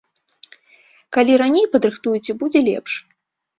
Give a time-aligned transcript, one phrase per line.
[1.17, 2.91] Калі раней падрыхтуеце, будзе лепш.